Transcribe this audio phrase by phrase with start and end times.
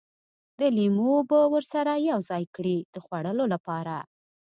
[0.59, 3.95] د لیمو اوبه ورسره یوځای کړي د خوړلو لپاره.